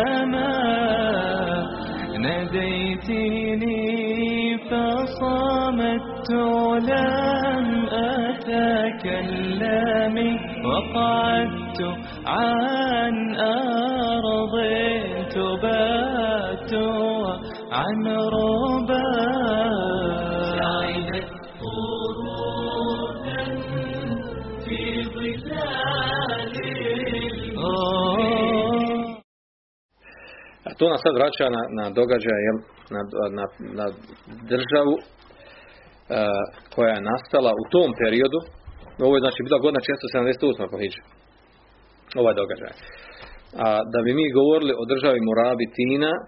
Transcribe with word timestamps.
عندما 0.00 0.52
ناديتني 2.18 3.78
فصمت 4.70 6.30
لم 6.90 7.66
أتكلم 8.72 10.16
وقعدت 10.64 11.80
عن 12.26 13.14
أرض 13.40 14.54
تبات 15.34 16.72
عن 17.72 18.06
ربا 18.08 19.29
to 30.80 30.86
nas 30.92 31.00
sad 31.04 31.14
vraća 31.20 31.46
na, 31.56 31.62
na 31.78 31.84
događaj, 32.00 32.40
jel, 32.46 32.58
na, 32.94 33.02
na, 33.38 33.44
na 33.80 33.86
državu 34.52 34.94
e, 34.98 35.02
koja 36.74 36.90
je 36.94 37.06
nastala 37.12 37.52
u 37.62 37.64
tom 37.74 37.90
periodu. 38.02 38.40
Ovo 39.06 39.12
je 39.14 39.24
znači 39.24 39.40
bila 39.46 39.58
godina 39.64 39.80
678. 39.86 40.70
po 40.72 40.76
Hidži. 40.82 41.02
Ovaj 42.20 42.34
događaj. 42.42 42.72
A 43.64 43.66
da 43.92 43.98
bi 44.04 44.10
mi 44.18 44.36
govorili 44.38 44.72
o 44.82 44.84
državi 44.92 45.18
Murabitina, 45.28 46.12
e, 46.16 46.22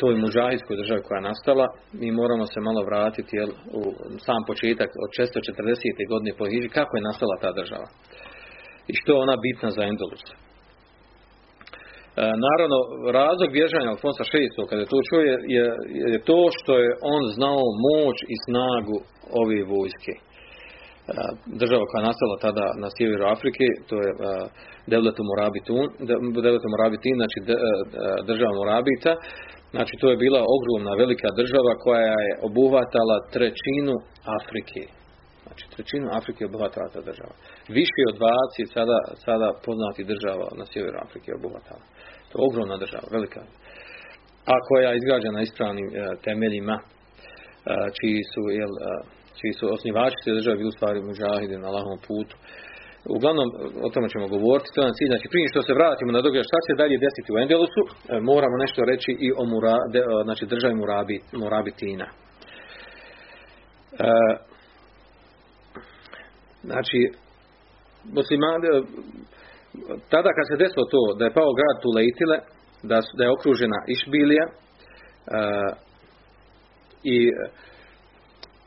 toj 0.00 0.14
muđahidskoj 0.24 0.80
državi 0.82 1.00
koja 1.06 1.16
je 1.18 1.28
nastala, 1.30 1.66
mi 2.00 2.08
moramo 2.20 2.44
se 2.52 2.58
malo 2.68 2.80
vratiti 2.90 3.32
jel, 3.40 3.50
u 3.78 3.82
sam 4.26 4.40
početak 4.50 4.90
od 5.04 5.10
640. 5.18 6.10
godine 6.12 6.30
po 6.38 6.44
Hidži, 6.50 6.76
kako 6.78 6.92
je 6.96 7.06
nastala 7.08 7.42
ta 7.44 7.50
država. 7.60 7.88
I 8.90 8.92
što 8.98 9.08
je 9.12 9.22
ona 9.24 9.36
bitna 9.46 9.68
za 9.76 9.82
Endolus. 9.90 10.24
E, 12.16 12.20
naravno, 12.46 12.78
razlog 13.18 13.48
bježanja 13.58 13.88
Alfonsa 13.94 14.22
VI, 14.32 14.68
kada 14.70 14.80
je 14.82 14.92
to 14.94 15.00
čuo, 15.08 15.20
je, 15.30 15.36
je, 16.12 16.18
to 16.30 16.40
što 16.56 16.72
je 16.84 16.90
on 17.14 17.22
znao 17.36 17.64
moć 17.88 18.16
i 18.34 18.36
snagu 18.46 18.96
ove 19.42 19.58
vojske. 19.74 20.14
E, 20.18 20.22
država 21.60 21.84
koja 21.86 21.98
je 22.00 22.08
nastala 22.10 22.36
tada 22.46 22.66
na 22.82 22.88
sjeveru 22.96 23.24
Afrike, 23.34 23.66
to 23.88 23.96
je 24.04 24.10
uh, 24.14 24.20
Devletu 24.92 25.22
Morabitun, 25.30 25.84
Devletu 26.44 26.68
Morabitin, 26.74 27.14
znači 27.20 27.38
država 28.30 28.52
Morabita, 28.62 29.12
znači 29.74 29.94
to 30.00 30.06
je 30.10 30.22
bila 30.24 30.40
ogromna 30.56 30.92
velika 31.02 31.28
država 31.40 31.72
koja 31.84 32.14
je 32.26 32.32
obuhvatala 32.48 33.16
trećinu 33.34 33.94
Afrike. 34.38 34.82
Znači 35.50 35.64
trećinu 35.74 36.06
Afrike 36.18 36.42
obuhvatala 36.44 36.88
ta 36.94 37.00
država. 37.10 37.34
Više 37.78 38.02
od 38.10 38.16
20 38.18 38.74
sada, 38.76 38.98
sada 39.26 39.48
poznati 39.66 40.08
država 40.12 40.46
na 40.60 40.64
sjeveru 40.70 40.96
Afrike 41.06 41.30
obuhvatala. 41.38 41.84
To 42.28 42.34
je 42.36 42.46
ogromna 42.48 42.76
država, 42.84 43.06
velika. 43.16 43.40
A 44.52 44.54
koja 44.68 44.88
je 44.90 44.98
izgrađena 45.00 45.38
ispravnim 45.42 45.88
e, 45.88 45.94
temeljima, 46.26 46.76
e, 46.80 46.82
čiji 47.98 48.20
su, 48.32 48.42
jel, 48.60 48.72
e, 48.78 48.90
čiji 49.38 49.52
su 49.58 49.64
osnivači 49.76 50.18
te 50.24 50.30
države 50.38 50.56
bili 50.60 50.76
stvari 50.78 51.06
mužahide 51.08 51.56
na 51.58 51.70
lahom 51.76 51.98
putu. 52.08 52.36
Uglavnom, 53.16 53.48
o 53.86 53.88
tome 53.94 54.08
ćemo 54.12 54.26
govoriti. 54.34 54.74
To 54.74 54.80
je 54.82 54.96
cilj. 54.98 55.10
Znači, 55.12 55.26
prije 55.32 55.46
što 55.52 55.60
se 55.62 55.78
vratimo 55.78 56.10
na 56.12 56.24
događaj 56.26 56.50
šta 56.50 56.58
će 56.66 56.80
dalje 56.82 57.04
desiti 57.06 57.32
u 57.32 57.38
Endelusu, 57.42 57.82
e, 57.86 57.92
moramo 58.30 58.56
nešto 58.64 58.80
reći 58.90 59.10
i 59.26 59.28
o 59.40 59.44
mura, 59.52 59.76
de, 59.94 60.00
znači, 60.26 60.42
državi 60.54 60.74
Murabi, 60.80 61.16
Murabitina. 61.40 62.08
Znači, 66.64 66.98
muslimani, 68.16 68.66
tada 70.12 70.30
kad 70.36 70.44
se 70.48 70.62
desilo 70.64 70.84
to 70.94 71.02
da 71.18 71.24
je 71.24 71.36
pao 71.38 71.52
grad 71.58 71.76
Tulejtile, 71.82 72.38
da, 72.90 72.98
da 73.16 73.22
je 73.24 73.34
okružena 73.36 73.78
Išbilija 73.94 74.44
uh, 74.46 75.70
i 77.14 77.16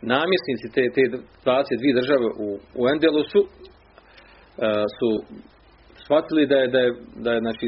namjesnici 0.01 0.67
te, 0.75 0.83
te 0.95 1.03
22 1.45 1.99
države 1.99 2.27
u, 2.45 2.47
u 2.81 2.83
Endelusu 2.93 3.41
uh, 3.43 3.49
su 4.97 5.09
shvatili 6.03 6.43
da 6.51 6.55
je, 6.61 6.67
da 6.75 6.79
je, 6.85 6.91
da 7.25 7.31
je 7.33 7.39
znači, 7.45 7.67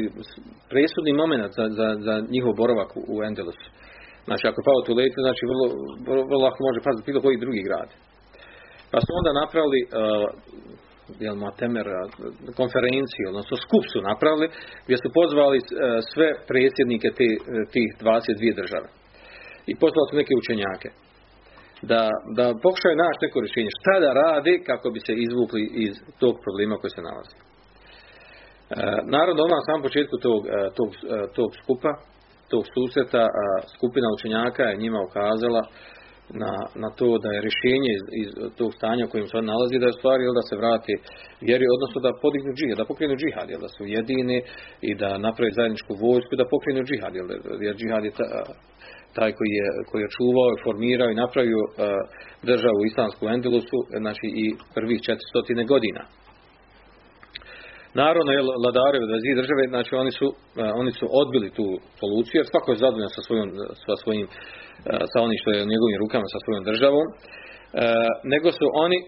presudni 0.70 1.12
moment 1.22 1.52
za, 1.58 1.66
za, 1.78 1.88
za 2.06 2.14
njihov 2.34 2.52
boravak 2.60 2.90
u, 2.96 3.00
u 3.14 3.16
Endelusu. 3.28 3.68
Znači, 4.28 4.44
ako 4.46 4.60
je 4.60 4.68
pao 4.70 4.86
Tulejtile, 4.86 5.26
znači 5.28 5.42
vrlo, 5.52 5.66
vrlo, 6.06 6.22
vrlo 6.30 6.42
lako 6.46 6.58
može 6.68 6.80
paziti 6.88 7.08
bilo 7.10 7.22
koji 7.24 7.44
drugi 7.44 7.62
grad. 7.68 7.88
Pa 8.90 8.98
su 9.04 9.10
onda 9.20 9.40
napravili 9.42 9.80
uh, 9.84 9.90
jel 11.24 11.36
Matemer 11.44 11.86
konferenciju, 12.60 13.24
odnosno 13.32 13.54
skup 13.64 13.84
su 13.92 13.98
napravili, 14.10 14.46
gdje 14.84 14.96
su 15.02 15.08
pozvali 15.18 15.58
sve 16.12 16.28
predsjednike 16.50 17.08
te, 17.18 17.28
tih 17.74 17.88
22 18.00 18.60
države. 18.60 18.88
I 19.70 19.72
pozvali 19.82 20.08
su 20.08 20.14
neke 20.22 20.34
učenjake. 20.42 20.88
Da, 21.90 22.02
da 22.38 22.46
pokušaju 22.64 23.02
naći 23.04 23.22
neko 23.24 23.38
rješenje. 23.40 23.70
Šta 23.80 23.94
da 24.04 24.10
radi 24.22 24.54
kako 24.70 24.86
bi 24.94 25.00
se 25.06 25.12
izvukli 25.26 25.62
iz 25.86 25.94
tog 26.22 26.34
problema 26.44 26.74
koji 26.80 26.90
se 26.96 27.06
nalazi. 27.08 27.36
Naravno, 29.16 29.42
na 29.54 29.60
samom 29.66 29.82
početku 29.88 30.16
tog, 30.26 30.40
tog, 30.78 30.88
tog 31.36 31.50
skupa, 31.60 31.90
tog 32.52 32.62
susreta, 32.74 33.24
skupina 33.76 34.08
učenjaka 34.16 34.62
je 34.62 34.82
njima 34.84 35.00
ukazala 35.08 35.62
na, 36.42 36.52
na 36.82 36.90
to 36.98 37.18
da 37.22 37.28
je 37.32 37.44
rješenje 37.46 37.90
iz, 37.98 38.04
iz 38.22 38.30
tog 38.58 38.70
stanja 38.74 39.04
u 39.06 39.08
kojem 39.12 39.26
se 39.28 39.36
nalazi 39.52 39.78
da 39.78 39.86
je 39.86 39.98
stvari 39.98 40.22
da 40.38 40.44
se 40.48 40.56
vrati 40.62 40.94
vjeri, 41.46 41.66
odnosno 41.76 41.98
da 42.06 42.18
podignu 42.22 42.52
džihad, 42.58 42.76
da 42.78 42.90
pokrenu 42.92 43.14
džihad, 43.22 43.46
jel, 43.50 43.60
da 43.66 43.70
su 43.76 43.82
jedini 43.96 44.38
i 44.88 44.90
da 44.94 45.18
napravi 45.26 45.56
zajedničku 45.58 45.92
vojsku 46.04 46.32
da 46.36 46.52
pokrenu 46.54 46.82
džihad, 46.88 47.12
jel, 47.14 47.26
jer 47.66 47.74
džihad 47.80 48.04
je 48.04 48.12
ta, 48.18 48.28
taj 49.18 49.30
koji 49.38 49.52
je, 49.60 49.68
koji 49.88 50.02
je 50.02 50.14
čuvao, 50.16 50.60
formirao 50.64 51.10
i 51.10 51.20
napravio 51.24 51.62
uh, 51.64 51.72
državu 52.50 52.80
islamsku 52.90 53.22
Endelusu, 53.34 53.78
znači 54.02 54.26
i 54.42 54.44
prvih 54.74 55.00
400 55.00 55.66
godina. 55.72 56.02
Naravno, 58.02 58.30
je 58.32 58.46
vladare 58.62 58.98
od 59.04 59.10
države, 59.40 59.62
znači 59.74 59.92
oni 60.02 60.12
su, 60.18 60.26
uh, 60.26 60.34
oni 60.82 60.92
su 60.98 61.06
odbili 61.22 61.48
tu 61.58 61.66
soluciju, 62.00 62.36
jer 62.38 62.46
svako 62.48 62.68
je 62.70 62.82
zadovoljan 62.84 63.12
sa, 63.16 63.22
svojom, 63.26 63.48
sa 63.86 63.94
svojim 64.02 64.26
sa 65.12 65.18
onim 65.26 65.38
što 65.40 65.50
je 65.50 65.64
u 65.64 65.72
njegovim 65.72 65.98
rukama 66.04 66.26
sa 66.34 66.38
svojom 66.44 66.64
državom, 66.70 67.06
e, 67.08 67.14
nego 68.32 68.48
su 68.58 68.66
oni 68.84 68.98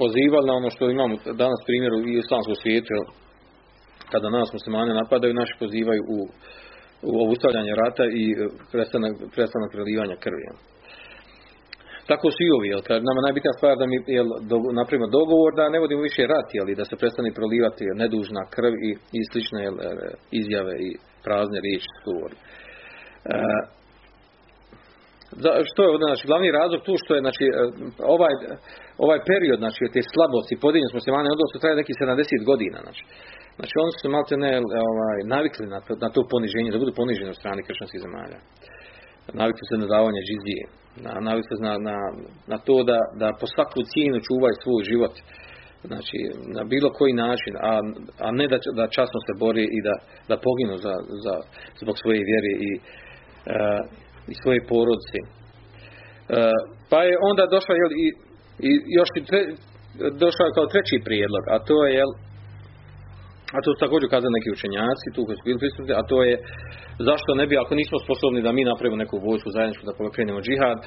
pozivali 0.00 0.46
na 0.46 0.54
ono 0.60 0.68
što 0.74 0.84
imamo 0.90 1.14
danas 1.44 1.60
primjer 1.68 1.92
u 1.92 2.00
islamskom 2.22 2.56
svijetu, 2.62 2.98
kada 4.12 4.28
nas 4.30 4.48
muslimane 4.56 4.92
napadaju, 4.94 5.40
naši 5.42 5.54
pozivaju 5.62 6.02
u, 6.16 6.18
u 7.08 7.12
obustavljanje 7.24 7.72
rata 7.84 8.04
i 8.22 8.24
prestanak, 8.72 9.12
prestanak 9.34 9.70
prelivanja 9.74 10.16
krvi. 10.24 10.44
Tako 12.10 12.26
su 12.34 12.40
i 12.44 12.54
ovi, 12.56 12.68
jel, 12.72 12.82
kad 12.88 12.98
nama 13.08 13.20
najbitnija 13.26 13.58
stvar 13.58 13.74
da 13.80 13.86
mi 13.90 13.96
jel, 14.18 14.28
do, 14.50 14.56
napravimo 14.80 15.08
dogovor 15.18 15.50
da 15.58 15.72
ne 15.74 15.78
vodimo 15.82 16.02
više 16.08 16.22
rat, 16.32 16.48
jel, 16.56 16.66
da 16.80 16.84
se 16.90 17.00
prestane 17.02 17.36
prolivati 17.38 17.84
nedužna 18.02 18.42
krv 18.54 18.72
i, 18.88 18.90
i 19.18 19.20
slične 19.30 19.60
jel, 19.66 19.76
izjave 20.40 20.74
i 20.86 20.90
prazne 21.24 21.58
riječi 21.66 21.88
su 21.92 22.00
govorili. 22.08 22.40
E, 23.34 23.38
za, 25.42 25.50
što 25.70 25.80
je 25.82 25.90
znači, 26.06 26.24
glavni 26.30 26.56
razlog 26.60 26.80
tu 26.86 26.94
što 27.02 27.10
je 27.14 27.20
znači, 27.26 27.44
ovaj, 28.14 28.34
ovaj 29.06 29.20
period 29.30 29.58
znači, 29.64 29.82
te 29.94 30.00
slabosti 30.12 30.62
podijeljenosti 30.64 30.98
muslimane 31.00 31.34
odnosno 31.36 31.56
traje 31.62 31.80
neki 31.82 31.94
70 32.02 32.50
godina. 32.50 32.78
Znači, 32.86 33.02
znači 33.58 33.74
oni 33.82 33.92
su 34.00 34.06
malo 34.14 34.24
ne 34.46 34.52
ovaj, 34.90 35.18
navikli 35.34 35.66
na 35.74 35.78
to, 35.86 35.92
na 36.04 36.08
to 36.14 36.20
poniženje, 36.32 36.74
da 36.74 36.82
budu 36.82 36.92
poniženi 37.00 37.32
od 37.34 37.40
strane 37.42 37.60
kršćanskih 37.66 38.00
zemalja. 38.06 38.38
Navikli 39.32 39.64
se 39.68 39.76
na 39.76 39.86
davanje 39.86 40.22
džizije. 40.28 40.64
Na, 41.04 41.12
navikli 41.20 41.56
se 41.56 41.62
na, 41.68 41.74
na, 41.88 41.98
na 42.46 42.58
to 42.66 42.82
da, 42.90 42.98
da 43.20 43.28
po 43.40 43.46
svaku 43.54 43.80
cijenu 43.90 44.26
čuvaju 44.28 44.54
svoj 44.62 44.82
život. 44.90 45.14
Znači, 45.90 46.18
na 46.56 46.62
bilo 46.64 46.88
koji 46.98 47.12
način, 47.12 47.54
a, 47.70 47.72
a 48.26 48.30
ne 48.30 48.46
da, 48.48 48.58
da 48.78 48.94
časno 48.96 49.18
se 49.26 49.32
bori 49.44 49.64
i 49.76 49.80
da, 49.86 49.94
da 50.28 50.42
poginu 50.46 50.74
za, 50.84 50.94
za, 51.24 51.34
zbog 51.80 51.94
svoje 51.98 52.20
vjere 52.30 52.52
i 52.68 52.70
i 54.32 54.34
svoje 54.42 54.60
porodice. 54.70 55.18
E, 55.22 55.26
pa 56.90 56.98
je 57.08 57.14
onda 57.30 57.52
došla 57.54 57.74
jel, 57.80 57.92
i, 58.04 58.06
i 58.68 58.70
još 58.98 59.10
i 59.18 59.20
došao 60.24 60.54
kao 60.56 60.66
treći 60.72 60.96
prijedlog, 61.08 61.44
a 61.52 61.56
to 61.68 61.76
je 61.86 61.90
jel, 62.00 62.10
a 63.54 63.58
to 63.62 63.68
su 63.70 63.78
također 63.84 64.06
kazali 64.14 64.36
neki 64.38 64.54
učenjaci, 64.56 65.14
tu 65.14 65.20
koji 65.26 65.36
su 65.38 65.44
bili 65.48 65.62
prisutni, 65.62 65.92
a 66.00 66.02
to 66.10 66.16
je 66.28 66.34
zašto 67.08 67.30
ne 67.40 67.44
bi, 67.48 67.54
ako 67.62 67.72
nismo 67.80 67.96
sposobni 68.06 68.40
da 68.46 68.50
mi 68.52 68.70
napravimo 68.70 69.02
neku 69.02 69.16
vojsku 69.28 69.48
zajedničku, 69.56 69.84
da 69.86 69.98
pokrenemo 69.98 70.40
džihad, 70.46 70.78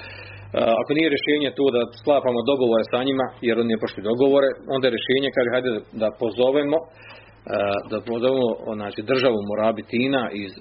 ako 0.81 0.91
nije 0.97 1.13
rješenje 1.13 1.49
to 1.59 1.65
da 1.75 1.81
sklapamo 2.01 2.39
dogovore 2.51 2.83
sa 2.91 2.99
njima, 3.07 3.25
jer 3.47 3.55
oni 3.59 3.73
ne 3.73 4.03
dogovore, 4.11 4.49
onda 4.75 4.83
je 4.87 4.95
rješenje, 4.95 5.29
kaže, 5.35 5.49
hajde 5.53 5.69
da 6.01 6.07
pozovemo 6.21 6.79
da 7.91 7.97
pozovemo 8.09 8.49
znači, 8.79 9.01
državu 9.01 9.37
Morabitina 9.49 10.23
iz 10.43 10.51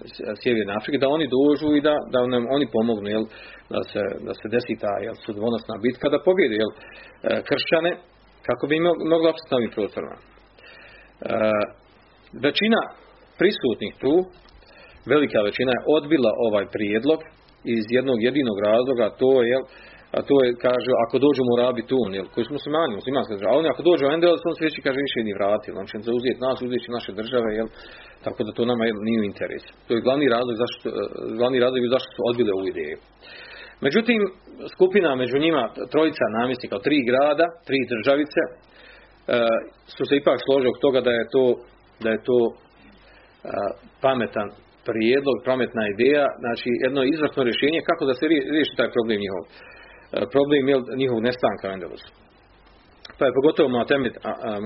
Sjeverne 0.41 0.73
Afrike, 0.79 0.99
da 0.99 1.09
oni 1.09 1.27
dođu 1.39 1.69
i 1.77 1.81
da, 1.81 1.95
da 2.13 2.19
nam 2.27 2.45
oni 2.57 2.67
pomognu, 2.77 3.09
jel, 3.17 3.25
da, 3.75 3.83
se, 3.91 4.03
da 4.27 4.33
se 4.41 4.47
desi 4.55 4.75
ta 4.85 4.95
jel, 5.05 5.15
sudbonosna 5.25 5.75
bitka, 5.85 6.07
da 6.09 6.25
pobjede 6.27 6.55
jel, 6.63 6.73
kršćane, 7.49 7.93
kako 8.47 8.65
bi 8.67 8.81
mogli 9.13 9.29
opstati 9.33 9.53
na 9.53 9.59
ovim 9.61 9.73
prostorima. 9.77 10.17
Većina 12.33 12.81
prisutnih 13.39 13.93
tu, 14.03 14.15
velika 15.13 15.39
većina 15.49 15.71
je 15.75 15.85
odbila 15.99 16.31
ovaj 16.47 16.67
prijedlog 16.77 17.21
iz 17.77 17.85
jednog 17.97 18.19
jedinog 18.27 18.59
razloga, 18.69 19.07
to 19.23 19.33
je, 19.49 19.57
a 20.17 20.19
to 20.29 20.35
je, 20.45 20.49
kaže, 20.67 20.91
ako 21.05 21.17
dođu 21.27 21.43
mu 21.49 21.55
rabi 21.65 21.83
tun, 21.93 22.11
jel, 22.15 22.27
koji 22.33 22.45
smo 22.45 22.59
muslimani, 22.59 22.99
muslimanska 23.01 23.35
država, 23.35 23.53
ali 23.55 23.73
ako 23.73 23.83
dođu 23.91 24.05
Endels, 24.07 24.43
on 24.49 24.55
se 24.57 24.67
već 24.67 24.75
kaže 24.87 25.01
više 25.07 25.21
ni 25.29 25.37
vrati, 25.39 25.69
on 25.81 25.87
će 25.91 25.97
zauzeti 26.09 26.45
nas, 26.47 26.59
uzeti 26.67 26.97
naše 26.99 27.13
države, 27.21 27.49
jel, 27.59 27.69
tako 28.25 28.41
da 28.47 28.51
to 28.57 28.63
nama 28.71 28.85
nije 29.07 29.21
u 29.21 29.29
interesu. 29.33 29.71
To 29.87 29.91
je 29.95 30.05
glavni 30.07 30.27
razlog 30.37 30.55
zašto, 30.63 30.87
glavni 31.39 31.59
razlog 31.65 31.83
zašto 31.95 32.11
su 32.17 32.21
odbili 32.31 32.51
ovu 32.57 32.67
ideju. 32.73 32.99
Međutim, 33.87 34.21
skupina 34.75 35.11
među 35.23 35.37
njima, 35.45 35.63
trojica 35.93 36.25
namjesnika 36.39 36.77
tri 36.87 36.99
grada, 37.11 37.47
tri 37.69 37.79
državice, 37.93 38.41
su 39.97 40.03
se 40.09 40.15
ipak 40.17 40.39
složili 40.47 40.73
od 40.75 40.81
toga 40.87 41.01
da 41.01 41.13
je 41.19 41.25
to, 41.35 41.45
da 42.05 42.11
je 42.11 42.25
to 42.29 42.39
pametan 44.05 44.49
prijedlog, 44.89 45.37
pametna 45.51 45.83
ideja, 45.95 46.27
znači 46.43 46.69
jedno 46.85 47.01
izvrsno 47.15 47.41
rješenje 47.49 47.81
kako 47.91 48.03
da 48.09 48.15
se 48.15 48.25
riješi 48.55 48.79
taj 48.81 48.91
problem 48.97 49.19
njihov. 49.25 49.43
Problem 50.35 50.63
je 50.71 50.77
njihov 51.03 51.19
nestanka 51.29 51.65
u 51.69 51.75
Endelusu. 51.77 52.11
Pa 53.19 53.23
je 53.27 53.37
pogotovo 53.39 53.69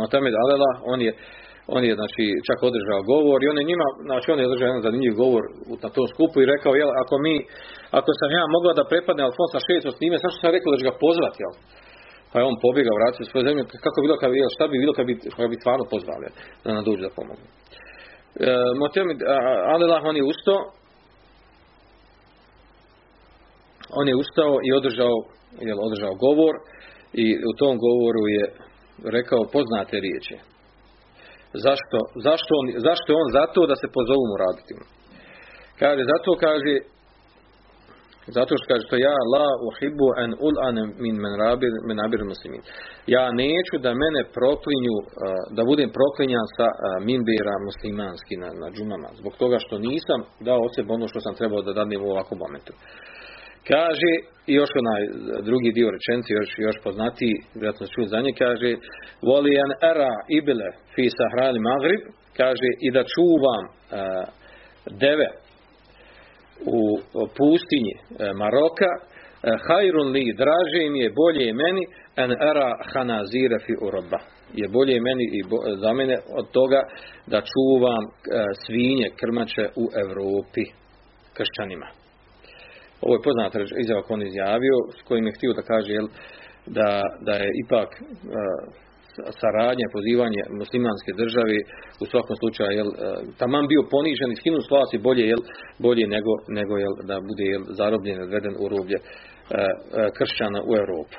Motamed 0.02 0.34
Alela, 0.42 0.70
on 0.92 0.98
je, 1.06 1.12
on 1.76 1.82
je 1.88 1.92
znači 2.00 2.24
čak 2.48 2.58
održao 2.68 3.08
govor 3.12 3.38
i 3.40 3.50
on 3.52 3.58
je 3.60 3.70
njima, 3.70 3.86
znači 4.08 4.26
on 4.32 4.38
je 4.38 4.48
održao 4.48 4.68
jedan 4.70 4.86
zanimljiv 4.88 5.14
govor 5.24 5.42
na 5.84 5.88
tom 5.96 6.06
skupu 6.12 6.36
i 6.40 6.50
rekao, 6.54 6.72
jel, 6.80 6.90
ako 7.02 7.14
mi, 7.24 7.34
ako 7.98 8.10
sam 8.20 8.30
ja 8.38 8.44
mogla 8.56 8.72
da 8.78 8.90
prepadne 8.92 9.22
Alfonsa 9.28 9.58
šesto 9.68 9.90
s 9.92 10.00
njime, 10.02 10.22
zašto 10.24 10.38
sam 10.40 10.54
rekao 10.56 10.70
da 10.72 10.80
ću 10.80 10.86
ga 10.90 10.94
pozvati, 11.04 11.38
jel? 11.44 11.54
Pa 12.34 12.40
je 12.40 12.50
on 12.50 12.56
pobjegao, 12.66 13.00
vratio 13.00 13.24
u 13.24 13.30
svoju 13.30 13.46
zemlju, 13.48 13.64
kako 13.84 13.96
bi 13.98 14.06
bilo 14.06 14.18
kad 14.22 14.30
bi, 14.32 14.38
šta 14.56 14.64
bi 14.68 14.82
bilo 14.84 14.92
kad 14.98 15.06
bi, 15.06 15.14
kad 15.36 15.50
bi 15.50 15.62
stvarno 15.62 15.84
pozvali 15.92 16.28
da 16.64 16.68
nam 16.74 16.84
dođe 16.88 17.02
da 17.06 17.16
pomogu. 17.18 17.44
E, 17.46 17.50
Motamed 18.82 19.18
Alela, 19.74 19.98
on 20.10 20.16
je 20.16 20.24
ustao, 20.32 20.60
on 24.00 24.06
je 24.08 24.14
ustao 24.22 24.52
i 24.66 24.70
održao, 24.78 25.14
jel, 25.68 25.78
održao 25.86 26.14
govor 26.26 26.54
i 27.24 27.26
u 27.50 27.52
tom 27.60 27.74
govoru 27.86 28.22
je 28.36 28.44
rekao 29.16 29.50
poznate 29.56 29.96
riječi. 30.06 30.36
Zašto, 31.64 31.98
zašto, 32.26 32.50
on, 32.60 32.66
zašto 32.88 33.10
on 33.22 33.28
zato 33.38 33.60
da 33.70 33.76
se 33.82 33.88
pozovu 33.96 34.24
mu 34.30 34.36
raditi? 34.44 34.72
Kaže, 35.80 36.02
zato 36.12 36.30
kaže, 36.44 36.72
zato 38.36 38.52
što 38.56 38.66
kaže, 38.70 38.82
što 38.88 38.96
ja 39.08 39.16
la 39.34 39.48
uhibu 39.68 40.08
en 40.24 40.30
ul 40.46 40.56
an 40.68 40.76
min 41.04 41.16
men 41.24 41.34
rabir, 41.42 41.72
men 41.88 41.98
abir 42.04 42.22
muslimin. 42.32 42.62
Ja 43.16 43.24
neću 43.42 43.74
da 43.84 44.00
mene 44.04 44.20
proklinju, 44.38 44.96
da 45.56 45.62
budem 45.70 45.90
proklinjan 45.98 46.46
sa 46.56 46.68
minbira 47.08 47.54
muslimanski 47.68 48.34
na, 48.42 48.48
na 48.62 48.68
džumama, 48.74 49.08
zbog 49.20 49.32
toga 49.42 49.56
što 49.64 49.74
nisam 49.88 50.20
dao 50.48 50.60
od 50.66 50.72
sebe 50.74 50.88
ono 50.92 51.06
što 51.12 51.20
sam 51.24 51.34
trebao 51.40 51.62
da 51.62 51.78
dadim 51.80 52.00
u 52.02 52.10
ovakvom 52.14 52.38
momentu. 52.44 52.72
Kaže, 53.72 54.12
i 54.50 54.52
još 54.60 54.70
onaj 54.82 55.02
drugi 55.48 55.70
dio 55.78 55.88
rečenci, 55.96 56.30
još, 56.32 56.50
još 56.66 56.76
poznatiji, 56.84 57.34
vjerojatno 57.54 57.86
čuli 57.94 58.08
za 58.08 58.20
nje, 58.20 58.32
kaže, 58.44 58.70
volijan 59.30 59.70
era 59.92 60.14
ibile 60.38 60.68
fi 60.94 61.04
sahrani 61.18 61.60
magrib, 61.70 62.00
kaže, 62.40 62.68
i 62.86 62.88
da 62.96 63.02
čuvam 63.14 63.64
uh, 63.66 63.74
deve 65.04 65.28
u 66.66 66.80
pustinji 67.36 67.94
uh, 67.98 68.36
Maroka, 68.36 68.90
uh, 68.96 69.02
hajrun 69.66 70.08
li, 70.12 70.34
draže 70.42 70.90
mi 70.90 71.00
je, 71.00 71.10
bolje 71.20 71.44
je 71.46 71.54
meni, 71.54 71.84
en 72.16 72.30
era 72.50 72.68
hanazire 72.92 73.58
fi 73.66 73.74
uroba. 73.86 74.20
Je 74.54 74.68
bolje 74.68 75.00
meni 75.00 75.24
i 75.38 75.42
bo, 75.50 75.58
za 75.82 75.92
mene 75.92 76.16
od 76.38 76.50
toga 76.50 76.80
da 77.26 77.42
čuvam 77.52 78.04
svinje, 78.66 79.08
krmače 79.20 79.64
u 79.82 79.84
Europi 80.04 80.64
kršćanima. 81.36 81.88
Ovo 83.00 83.14
je 83.14 83.24
poznata 83.24 83.58
izjava 83.82 84.02
koju 84.02 84.14
on 84.14 84.22
izjavio, 84.22 84.76
s 84.98 85.02
kojim 85.08 85.26
je 85.26 85.32
htio 85.36 85.52
da 85.52 85.62
kaže 85.62 85.92
jel, 85.92 86.08
da, 86.66 87.02
da 87.26 87.32
je 87.32 87.48
ipak 87.64 87.88
saradnje, 89.40 89.86
pozivanje 89.96 90.42
muslimanske 90.60 91.12
države 91.22 91.56
u 92.02 92.04
svakom 92.10 92.36
slučaju 92.40 92.70
jel, 92.78 92.90
uh, 92.92 92.96
taman 93.40 93.64
bio 93.72 93.82
ponižen 93.94 94.30
i 94.32 94.36
skinut 94.40 94.62
s 94.64 94.70
vlasti 94.70 94.98
bolje, 95.06 95.24
jel, 95.32 95.42
bolje 95.84 96.06
nego, 96.16 96.32
nego 96.58 96.72
jel, 96.84 96.94
da 97.10 97.16
bude 97.28 97.44
jel, 97.52 97.62
zarobljen, 97.78 98.22
odveden 98.26 98.54
u 98.62 98.64
rublje 98.74 98.98
uh, 99.00 99.06
kršćana 100.16 100.60
u 100.70 100.72
Europu. 100.82 101.16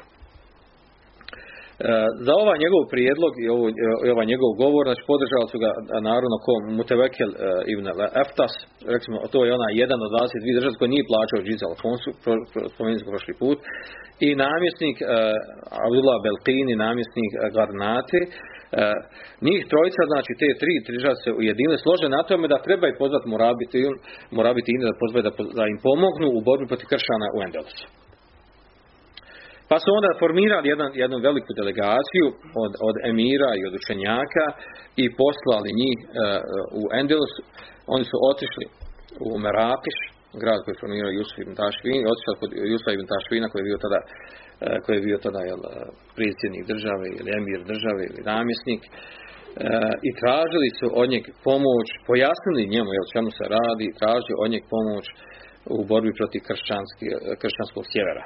Za 2.27 2.33
ovaj 2.43 2.57
njegov 2.63 2.81
prijedlog 2.93 3.33
i 3.43 3.45
ovo, 3.55 3.65
ovaj 4.15 4.27
njegov 4.31 4.49
govor, 4.63 4.83
znači 4.87 5.03
podržali 5.11 5.47
su 5.51 5.57
ga 5.63 5.71
naravno 6.09 6.35
ko 6.45 6.53
Mutevekel 6.77 7.29
ibn 7.73 7.85
Eftas, 8.23 8.53
recimo 8.93 9.15
to 9.33 9.39
je 9.45 9.55
ona 9.57 9.69
jedan 9.83 9.99
od 10.05 10.11
22 10.11 10.55
država 10.57 10.79
koji 10.79 10.93
nije 10.93 11.09
plaćao 11.11 11.45
džiz 11.47 11.61
Alfonsu, 11.71 12.09
spomenuli 12.73 13.01
smo 13.01 13.13
prošli 13.15 13.33
put, 13.43 13.57
i 14.27 14.29
namjesnik 14.45 14.97
Abdullah 15.85 16.17
Belkini, 16.25 16.73
namjesnik 16.85 17.31
Garnati, 17.55 18.21
njih 19.47 19.61
trojica, 19.71 20.01
znači 20.11 20.31
te 20.41 20.49
tri 20.61 20.73
države 20.89 21.15
se 21.23 21.29
ujedinile, 21.39 21.77
slože 21.85 22.07
na 22.17 22.21
tome 22.29 22.45
da 22.53 22.65
treba 22.67 22.85
i 22.87 22.97
pozvati 23.01 23.27
morabiti, 23.33 23.79
morabiti 24.37 24.71
da 24.89 24.99
pozvati 25.01 25.25
da, 25.27 25.31
da 25.59 25.63
im 25.73 25.79
pomognu 25.87 26.27
u 26.37 26.39
borbi 26.47 26.65
protiv 26.71 26.87
kršana 26.93 27.27
u 27.35 27.39
Endelusu. 27.45 27.85
Pa 29.69 29.77
su 29.83 29.89
onda 29.97 30.19
formirali 30.23 30.67
jedan, 30.73 30.91
jednu 31.03 31.17
veliku 31.27 31.51
delegaciju 31.59 32.25
od, 32.63 32.71
od 32.87 32.95
emira 33.11 33.51
i 33.55 33.65
od 33.69 33.73
učenjaka 33.81 34.45
i 35.03 35.05
poslali 35.21 35.79
njih 35.81 35.99
uh, 36.03 36.11
u 36.81 36.83
Endelus. 36.99 37.33
Oni 37.95 38.05
su 38.11 38.17
otišli 38.31 38.65
u 39.27 39.29
Merakiš, 39.45 39.97
grad 40.41 40.59
koji 40.61 40.73
je 40.73 40.81
formirao 40.83 41.17
Jusuf 41.17 41.37
ibn 41.41 41.53
Tašvin, 41.61 42.01
otišli 42.11 42.39
kod 42.41 42.49
Jusufa 42.71 42.91
ibn 42.93 43.07
Tašvina 43.13 43.47
koji 43.49 43.59
je 43.61 43.69
bio 43.69 43.83
tada, 43.85 43.99
uh, 44.05 44.07
koji 44.83 44.93
je 44.97 45.05
bio 45.09 45.17
tada 45.25 45.41
jel, 45.49 45.61
predsjednik 46.17 46.63
države 46.71 47.05
ili 47.19 47.29
emir 47.39 47.59
države 47.71 48.01
ili 48.09 48.21
namjesnik. 48.33 48.81
Uh, 48.87 48.93
i 50.07 50.09
tražili 50.21 50.69
su 50.79 50.87
od 51.01 51.07
njeg 51.13 51.23
pomoć, 51.47 51.87
pojasnili 52.09 52.71
njemu 52.73 52.89
jel, 52.97 53.05
čemu 53.13 53.29
se 53.37 53.43
radi, 53.57 53.95
tražili 53.99 54.35
od 54.43 54.49
njeg 54.53 54.63
pomoć 54.73 55.05
u 55.75 55.77
borbi 55.89 56.11
protiv 56.19 56.41
kršćanskog 57.41 57.85
sjevera. 57.91 58.25